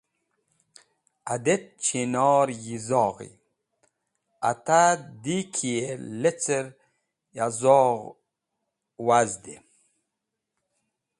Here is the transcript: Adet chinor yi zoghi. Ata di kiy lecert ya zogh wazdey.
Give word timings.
Adet 1.33 1.63
chinor 1.83 2.47
yi 2.63 2.77
zoghi. 2.87 3.29
Ata 4.49 4.81
di 5.23 5.37
kiy 5.55 5.81
lecert 6.21 6.73
ya 7.37 7.45
zogh 7.59 8.01
wazdey. 9.05 9.59